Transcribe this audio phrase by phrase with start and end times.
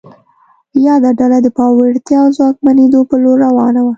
[0.85, 3.89] یاده ډله د پیاوړتیا او ځواکمنېدو په لور روانه وه.